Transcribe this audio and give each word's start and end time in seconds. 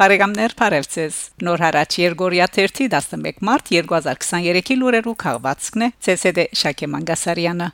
Բարեկամներ 0.00 0.52
Փարեվցես 0.56 1.16
Նոր 1.44 1.60
հարաճ 1.60 1.96
Երգորիա 2.00 2.46
11 2.56 3.42
մարտ 3.44 3.68
2023-ի 3.74 4.78
լուրերու 4.80 5.16
քաղվածքն 5.26 5.84
է 5.84 5.92
ՑՍԴ 6.14 6.46
Շակե 6.64 6.88
Մանգասարյանը 6.96 7.66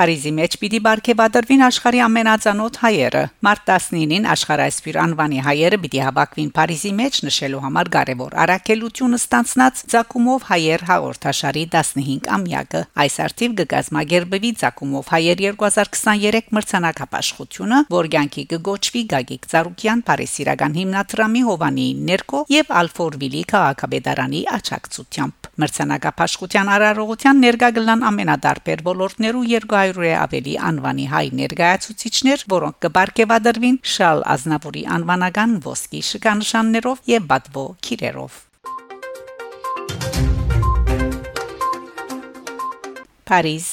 Փարիզի 0.00 0.30
մեջ 0.32 0.54
պիտի 0.60 0.78
բարգեւադրվին 0.86 1.62
աշխարհի 1.66 1.98
ամենածանոթ 2.06 2.76
հայերը։ 2.80 3.24
Մարտ 3.44 3.66
19-ին 3.72 4.28
աշխարհայսպիր 4.34 4.98
անվանի 5.02 5.42
հայերը 5.44 5.78
պիտի 5.82 6.00
հավաքվին 6.06 6.48
Փարիզի 6.56 6.92
մեջ 7.00 7.18
նշելու 7.26 7.60
համար 7.66 7.90
կարևոր 7.96 8.36
արակելությունը 8.44 9.20
ստանցնած 9.20 9.82
Ձակումով 9.92 10.46
հայեր 10.50 10.86
հաղորդաշարի 10.88 11.64
15-ամյակը։ 11.76 12.82
Այս 13.04 13.18
արդիվ 13.26 13.58
կգազմագերբվի 13.60 14.54
Ձակումով 14.64 15.12
հայեր 15.20 15.44
2023 15.50 16.50
մրցանակապաշխությունը, 16.56 17.82
որ 17.92 18.10
ցանկի 18.30 18.44
կգոչվի 18.54 19.02
Գագիկ 19.10 19.46
Ծառուկյան 19.50 20.04
Փարիսիրական 20.08 20.76
հիմնադրամի 20.80 21.44
Հովանի 21.50 21.88
ներկո 22.10 22.42
եւ 22.54 22.74
Ալֆորվիլի 22.84 23.44
քաղաքապետարանի 23.54 24.42
աջակցությամբ։ 24.60 25.39
Մրցանակապաշխության 25.60 26.72
արարողության 26.76 27.42
ներկա 27.44 27.70
գլան 27.80 28.06
ամենադարբեր 28.10 28.84
ոլորտներու 28.90 29.44
200 29.50 29.70
500-ը 29.70 30.12
ավելի 30.20 30.54
անվանի 30.70 31.06
հայ 31.10 31.26
ներկայացուցիչներ, 31.40 32.44
որոնք 32.54 32.78
կբարգեւադրվին 32.84 33.78
Շալ 33.94 34.24
Ազնավուրի 34.34 34.84
անվանական 34.96 35.58
ոսկի 35.66 36.00
շքանշաններով 36.10 37.04
եւ 37.14 37.28
բադվո 37.34 37.66
քիրերով։ 37.86 38.40
Փարիզ 43.30 43.70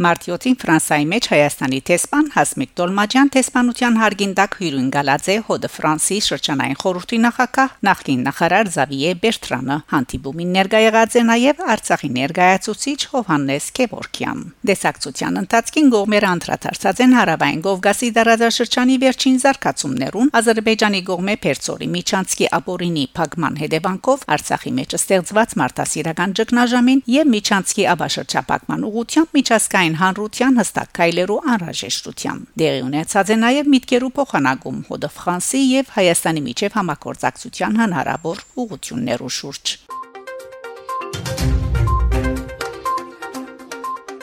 Մարտիոտին 0.00 0.54
Ֆրանսայի 0.60 1.06
մեջ 1.10 1.26
Հայաստանի 1.30 1.78
տեսփան 1.90 2.28
Հասմիկ 2.32 2.70
Տոլմաջյան 2.80 3.30
տեսփանության 3.34 3.96
հարգին 4.00 4.30
տակ 4.38 4.54
հյուրին 4.60 4.86
գալած 4.94 5.26
է 5.28 5.34
հոդը 5.48 5.68
Ֆրանսի 5.74 6.16
շրջանային 6.26 6.78
խորհրդի 6.80 7.18
նախակահ 7.24 7.74
նախկին 7.88 8.22
նախարար 8.30 8.70
Զավիե 8.76 9.10
Բերտրանը 9.20 9.76
հանդիպումին 9.92 10.54
ներկա 10.56 10.80
եղած 10.80 11.16
է 11.20 11.24
նաև 11.30 11.60
Արցախի 11.74 12.10
ներկայացուցիչ 12.16 13.00
Հովհաննես 13.12 13.66
Քևորքյան 13.76 14.40
Դեսակցության 14.70 15.40
ընթացքին 15.40 15.92
գողմերը 15.96 16.30
անդրադարձած 16.30 17.04
են 17.04 17.14
հարավային 17.20 17.60
Կովկասի 17.68 18.10
դարաշրջանի 18.16 18.96
վերջին 19.04 19.38
զարգացումներուն 19.44 20.32
Ադրբեջանի 20.40 21.00
գողմե 21.10 21.36
Պերցորի 21.44 21.90
Միչանցկի 22.00 22.50
ապորինի 22.60 23.04
փակման 23.20 23.60
հետևանքով 23.60 24.26
Արցախի 24.40 24.72
մեջ 24.80 24.96
ստեղծված 25.00 25.54
մարտահրավերական 25.60 26.34
ճգնաժամին 26.40 27.04
եւ 27.20 27.30
Միչանցկի 27.34 27.84
աբաշրջապակման 27.90 28.86
ուղությամբ 28.90 29.34
միջազգային 29.40 29.89
միջազգային 29.90 29.98
հանրության 30.00 30.58
հստակ 30.60 30.90
քայլերու 30.94 31.38
անհրաժեշտության։ 31.50 32.38
Դեղի 32.60 32.80
ունեցած 32.86 33.26
է 33.30 33.36
նաև 33.40 33.70
միտքերու 33.74 34.12
փոխանակում 34.18 34.78
հոդը 34.90 35.08
Ֆրանսի 35.16 35.60
եւ 35.70 35.86
Հայաստանի 35.96 36.42
միջև 36.46 36.76
համակորձակցության 36.78 37.72
հնարավոր 37.80 38.38
ուղություններու 38.60 39.32
շուրջ։ 39.40 39.66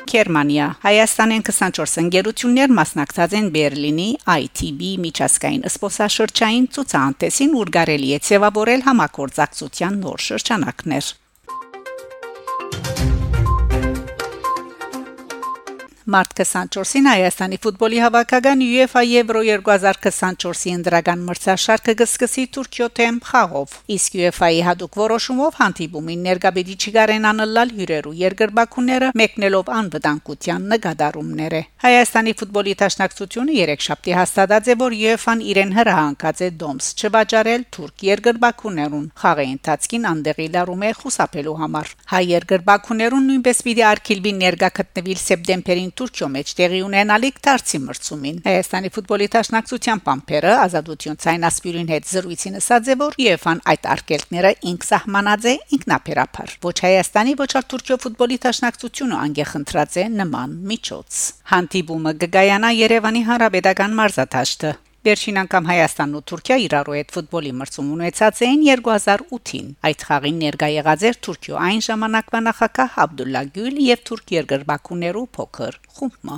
Գերմանիա. 0.07 0.65
Հայաստանեն 0.87 1.43
24 1.43 1.99
ընկերություններ 2.01 2.69
մասնակցած 2.77 3.33
են 3.37 3.47
Բերլինի 3.57 4.09
ITB 4.23 4.81
միջազգային 5.03 5.67
սփոսաշրջային 5.67 6.67
ցուցահանդեսին, 6.77 7.55
ուր 7.59 7.71
կարելի 7.75 8.09
է 8.15 8.19
ցևավորել 8.31 8.87
համակորձակցության 8.87 10.03
նոր 10.07 10.27
շրջանակներ։ 10.31 11.15
Մարտ 16.07 16.37
24-ին 16.39 17.07
Հայաստանի 17.09 17.57
ֆուտբոլի 17.59 17.97
հավաքական 17.99 18.61
UEFA 18.63 19.01
Euro 19.19 19.41
2024-ի 19.43 20.71
ընդրական 20.77 21.23
մրցաշարքը 21.27 21.95
կսկսի 21.99 22.45
Թուրքիո 22.55 22.85
թեմ 22.99 23.17
խաղով։ 23.27 23.73
Իսկ 23.95 24.15
UEFA-ի 24.21 24.61
հadoop 24.67 24.95
որոշումով 25.01 25.57
հանդիպումին 25.59 26.23
ներգաբեդի 26.27 26.77
չգարենան 26.77 27.43
լալ 27.57 27.73
հյուրերու 27.79 28.13
երկրբակուները 28.21 29.09
մեկնելով 29.19 29.71
անվտանգության 29.81 30.69
նկատառումները։ 30.71 31.61
Հայաստանի 31.83 32.35
ֆուտբոլի 32.39 32.77
տաշնակցությունը 32.87 33.57
երեք 33.57 33.85
շաբթի 33.87 34.15
հաստատած 34.21 34.71
է, 34.71 34.77
որ 34.87 34.97
UEFA-ն 35.03 35.43
իրեն 35.51 35.75
հրահանգած 35.75 36.45
է 36.47 36.49
դոմս 36.63 36.89
չվաճառել 37.03 37.67
թուրք 37.75 38.07
երկրբակուներուն 38.07 39.05
խաղի 39.27 39.47
ընթացքին 39.57 40.09
անդեղի 40.15 40.47
լարում 40.55 40.87
է 40.87 40.95
խուսափելու 41.03 41.59
համար։ 41.67 41.93
Հայ 42.15 42.23
երկրբակուներուն 42.31 43.27
նույնպես 43.27 43.63
պիտի 43.67 43.87
արկիլվի 43.91 44.35
ներգա 44.37 44.71
գտնվել 44.77 45.21
սեպտեմբերին 45.27 45.93
Թուրքիո 45.97 46.27
մեջ 46.37 46.53
տեղի 46.57 46.79
ունենալիք 46.87 47.37
դարձի 47.47 47.79
մրցումին։ 47.87 48.39
Հայաստանի 48.47 48.91
ֆուտբոլի 48.97 49.27
տաշնակցության 49.35 50.01
պամփերը 50.07 50.53
ազատություն 50.63 51.19
ցայնասպյուրին 51.25 51.91
հետ 51.93 52.09
զրույցին 52.13 52.57
ասաց 52.61 52.87
է 52.87 52.97
որ 53.01 53.17
ԵՖԱ-ն 53.17 53.61
այդ 53.73 53.87
արկելքները 53.97 54.51
ինք 54.71 54.87
սահմանած 54.87 55.47
է 55.47 55.55
ինքնապերապար։ 55.77 56.57
Ոչ 56.67 56.77
Հայաստանի, 56.87 57.37
ոչ 57.43 57.51
էլ 57.57 57.69
Թուրքիո 57.73 57.99
ֆուտբոլի 58.07 58.41
տաշնակցությունը 58.47 59.21
անգեխնդրած 59.27 60.01
է 60.01 60.09
նման 60.17 60.57
միջոց։ 60.71 61.21
Հանդիպումը 61.53 62.17
գգայանա 62.25 62.75
Երևանի 62.87 63.23
Հանրապետական 63.31 63.97
մարզաթաշտը 64.01 64.77
Վերջին 65.07 65.37
անգամ 65.39 65.67
Հայաստանն 65.69 66.15
ու 66.17 66.21
Թուրքիա 66.29 66.55
իրարու 66.63 66.95
հետ 66.97 67.13
ֆուտբոլի 67.15 67.51
մրցում 67.59 67.91
ունեցած 67.95 68.41
էին 68.47 68.65
2008-ին։ 68.67 69.69
Այդ 69.87 70.03
խաղին 70.07 70.41
ներկա 70.43 70.69
եղած 70.73 71.05
էր 71.11 71.19
Թուրքիո 71.27 71.61
այն 71.67 71.81
ժամանակվա 71.87 72.41
նախագահ 72.49 72.99
Աբդուլլա 73.05 73.45
Գյուլ 73.55 73.79
եւ 73.87 74.03
թուրք 74.11 74.35
երկրբակուներու 74.37 75.25
փոքր 75.37 75.79
խումբը։ 75.99 76.37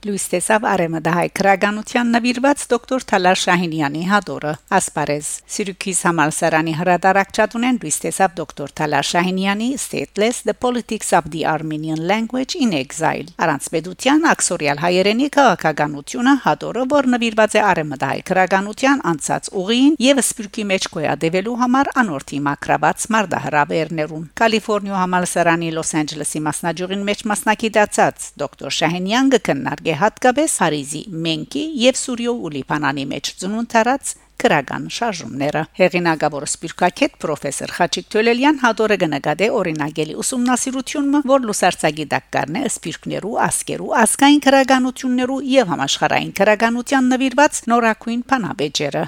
Լույս 0.00 0.24
տեսավ 0.32 0.64
արեմդահայ 0.64 1.26
քրագանության 1.36 2.12
նվիրված 2.14 2.62
դոկտոր 2.70 3.02
Թալար 3.10 3.38
Շահինյանի 3.40 4.04
հադորը 4.08 4.52
ասպարեզ 4.76 5.26
Սիրուկիս 5.52 5.98
համալսարանի 6.08 6.72
հրատարակչած 6.78 7.56
ունեն 7.58 7.80
լույս 7.82 7.98
տեսավ 8.04 8.38
դոկտոր 8.38 8.72
Թալար 8.80 9.06
Շահինյանի 9.10 9.68
Stateless 9.82 10.38
the 10.48 10.54
Politics 10.56 11.12
of 11.18 11.28
the 11.34 11.42
Armenian 11.50 12.00
Language 12.08 12.56
in 12.56 12.72
Exile 12.78 13.28
առանց 13.44 13.68
պետության 13.76 14.24
աքսորիալ 14.30 14.80
հայերենի 14.86 15.28
քաղաքականությունը 15.36 16.34
հադորը 16.48 16.86
որ 16.96 17.10
նվիրված 17.16 17.58
է 17.60 17.62
արեմդահայ 17.74 18.24
քրագանության 18.32 19.04
անցած 19.12 19.52
ուղին 19.60 20.00
եւ 20.00 20.24
սպիրկի 20.24 20.66
մեջ 20.72 20.88
կոյադևելու 20.96 21.58
համար 21.60 21.92
անորթի 22.04 22.40
մակրաբաց 22.48 23.06
մարդահրավերներուն 23.20 24.24
Կալիֆոռնիա 24.40 25.04
համալսարանի 25.04 25.70
Լոս 25.76 25.94
Անջելեսի 26.00 26.44
մասնաճյուղին 26.48 27.06
մեջ 27.10 27.24
մասնակցած 27.34 28.28
դոկտոր 28.40 28.76
Շահինյան 28.80 29.32
կքննարկե 29.36 29.89
է 29.90 29.94
հատկապես 30.00 30.56
Փարիզի 30.60 31.04
Մենկի 31.26 31.62
եւ 31.82 32.00
Սուրիո 32.00 32.34
ու 32.40 32.50
Լիբանանի 32.56 33.04
մեջ 33.10 33.30
ծնունդ 33.40 33.70
տարած 33.74 34.12
քրական 34.40 34.86
շարժումները 34.96 35.62
հեղինակավոր 35.76 36.46
սպիրկակետ 36.48 37.16
պրոֆեսոր 37.20 37.74
Խաչիկ 37.76 38.06
Թոլելյան 38.14 38.60
հադորը 38.62 38.96
գնկադե 39.02 39.48
օրինագելի 39.58 40.16
ուսումնասիրությունը 40.22 41.22
որ 41.32 41.44
լուսարցագի 41.50 42.06
դակկարն 42.14 42.60
է 42.60 42.64
սպիրկներու 42.70 43.36
ասկերու 43.50 43.92
ասկային 44.00 44.42
քրականություններու 44.48 45.40
եւ 45.50 45.74
համաշխարային 45.74 46.34
քրականության 46.40 47.12
նվիրված 47.14 47.62
նորակույն 47.74 48.24
փանաբեջերը 48.32 49.04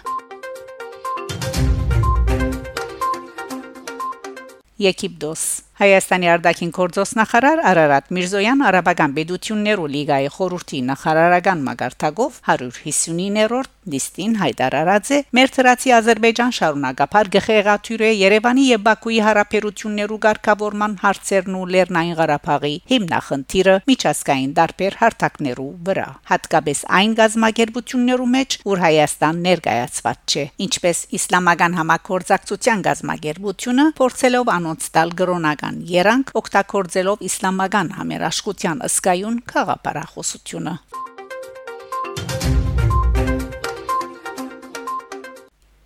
Եգիպտոս 4.82 5.42
Հայաստանի 5.82 6.28
արտաքին 6.30 6.68
գործոս 6.76 7.12
նախարար 7.18 7.60
Արարատ 7.66 8.10
Միրզոյան 8.14 8.60
արաբական 8.68 9.14
բեդություններու 9.16 9.88
լիգայի 9.96 10.28
խորհրդի 10.36 10.82
նախարարական 10.92 11.64
մագարտակով 11.66 12.36
159-րդ 12.46 13.72
դիստին 13.82 14.36
հայտարարած 14.38 15.08
է. 15.10 15.18
Մեր 15.34 15.48
թրացի 15.56 15.92
Ադրբեջան 15.96 16.52
շարունակապար 16.58 17.30
գխեղաթյուրե 17.34 18.10
Երևանի 18.14 18.66
եւ 18.68 18.84
Բաքուի 18.86 19.18
հարաբերություններու 19.26 20.18
ղեկավարման 20.22 20.94
հարցերն 21.02 21.56
ու 21.58 21.64
Լեռնային 21.72 22.16
Ղարաբաղի 22.20 22.72
հիմնախնդիրը 22.92 23.74
միջազգային 23.90 24.54
դարբեր 24.58 24.98
հարթակներու 25.02 25.68
վրա 25.88 26.06
հատկապես 26.30 26.84
այն 27.02 27.16
գազམ་ագերբություններու 27.22 28.30
մեջ 28.36 28.58
որ 28.70 28.82
Հայաստան 28.86 29.42
ներկայացված 29.50 30.22
չէ 30.30 30.44
ինչպես 30.66 31.02
իսլամական 31.18 31.76
համակորձակցության 31.82 32.86
գազམ་ագերբությունը 32.86 33.88
փորձելով 33.98 34.54
անոնց 34.62 34.88
տալ 34.94 35.16
գրոնական 35.22 35.71
իսլամական 35.72 35.84
երանք 35.88 36.32
օգտագործելով 36.36 37.22
իսլամական 37.28 37.92
համերաշխության 37.96 38.82
ըսկայուն 38.88 39.38
խաղապարախոսությունը 39.52 40.74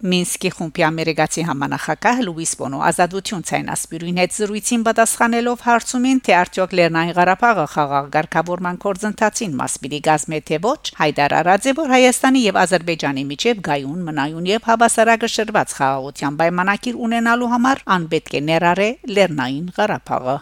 Մինսկի 0.06 0.50
խումբի 0.54 0.82
ամերիկացի 0.86 1.42
համանախագահ 1.48 2.18
Լուիս 2.26 2.52
Բոնո 2.60 2.80
ազատություն 2.88 3.44
ցայնասպիրույն 3.50 4.20
հետ 4.22 4.34
զրույցին 4.36 4.84
պատասխանելով 4.86 5.64
հարցումին 5.66 6.20
թե 6.28 6.36
արդյոք 6.40 6.74
Լեռնային 6.78 7.16
Ղարաբաղը 7.16 7.64
խաղաղ 7.74 8.10
ղեկավարման 8.16 8.80
կորձընթացին 8.86 9.56
մաս 9.60 9.78
պիտի 9.82 10.00
գազմե 10.06 10.40
թե 10.50 10.60
ոչ 10.66 10.82
հայտար 11.00 11.36
արած 11.40 11.66
է 11.66 11.76
որ 11.80 11.94
Հայաստանի 11.96 12.44
եւ 12.46 12.60
Ադրբեջանի 12.62 13.24
միջև 13.32 13.64
գայուն 13.70 14.04
մնայուն 14.10 14.50
եւ 14.52 14.68
հավասարակշռված 14.70 15.74
խաղաղության 15.80 16.38
պայմանակիր 16.42 17.00
ունենալու 17.08 17.50
համար 17.56 17.82
անպետք 17.98 18.38
է 18.38 18.44
ներառե 18.52 18.90
Լեռնային 19.16 19.72
Ղարաբաղը 19.80 20.38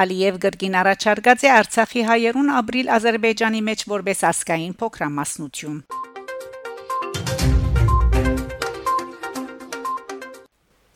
Ալիև 0.00 0.36
գրգին 0.40 0.76
առաջարկած 0.80 1.42
է 1.44 1.50
Արցախի 1.52 2.04
հայերուն 2.08 2.52
ապրիլ 2.60 2.92
Ադրբեջանի 2.96 3.60
մեջ 3.68 3.82
որպես 3.90 4.22
ասկային 4.30 4.76
փոքրամասնություն 4.80 5.80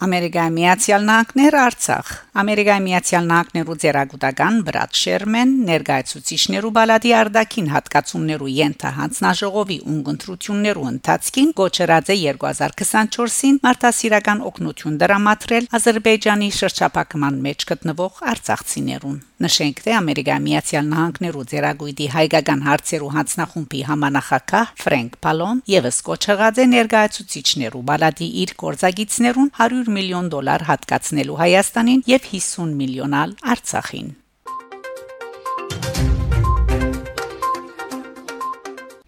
Ամերիկայի 0.05 0.55
Միացյալ 0.59 1.11
Նահանգներ 1.11 1.59
Արցախ 1.65 2.15
Ամերիկայի 2.35 2.83
Միացյալ 2.83 3.27
Նահանգներու 3.31 3.75
ձերագուտական 3.83 4.57
Բրադ 4.67 4.97
Շերմեն 4.99 5.51
ներկայացուցիչներու 5.69 6.71
բալադի 6.75 7.13
արդակին 7.15 7.69
հատկացումներու 7.71 8.49
ենթահանձնաժողովի 8.55 9.77
ունգընտրություններու 9.93 10.89
ընթացքին 10.91 11.53
գոչրած 11.61 12.11
է 12.11 12.17
2024-ին 12.25 13.61
մարդասիրական 13.69 14.43
օգնություն 14.51 14.97
դրամատրել 15.05 15.69
Ադրբեջանի 15.79 16.51
շրջափակման 16.59 17.39
մեջ 17.47 17.69
գտնվող 17.71 18.19
արցախցիներուն 18.35 19.23
Նշենք 19.45 19.81
թե 19.85 19.95
Ամերիկայի 19.99 20.43
Միացյալ 20.45 20.85
Նահանգներու 20.91 21.43
ձերագույդի 21.51 22.07
հայկական 22.15 22.61
հարցերու 22.65 23.09
հանձնախումբի 23.15 23.81
համանախակահ 23.89 24.71
Ֆրենկ 24.85 25.17
Պալոն 25.27 25.63
եւս 25.75 25.99
կոչղած 26.07 26.61
է 26.63 26.67
ներկայացուցիչներու 26.75 27.83
բալադի 27.91 28.29
իր 28.45 28.55
կորզագիցներուն 28.63 29.51
100 29.59 29.95
միլիոն 29.99 30.31
դոլար 30.35 30.65
հատկացնելու 30.71 31.41
Հայաստանին 31.43 32.05
եւ 32.15 32.24
50 32.33 32.77
միլիոնալ 32.83 33.35
Արցախին 33.55 34.13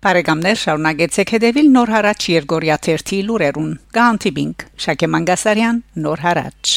Բարեկամներ 0.07 0.59
շարունակեցեք 0.61 1.31
հետևել 1.35 1.71
Նոր 1.75 1.91
հարաճ 1.97 2.27
Երգորիա 2.31 2.77
1-ի 2.79 3.17
լուրերուն։ 3.27 3.73
Գանտիբինգ 3.97 4.67
Շակե 4.85 5.09
Մանգասարյան 5.17 5.81
Նոր 6.05 6.23
հարաճ 6.27 6.75